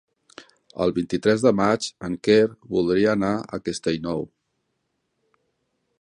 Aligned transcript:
El 0.85 0.93
vint-i-tres 0.95 1.43
de 1.47 1.51
maig 1.59 1.89
en 2.09 2.17
Quer 2.29 2.39
voldria 2.73 3.13
anar 3.19 3.31
a 3.37 3.61
Castellnou. 3.69 4.29